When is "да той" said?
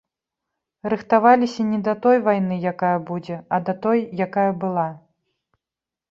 1.87-2.17, 3.67-3.99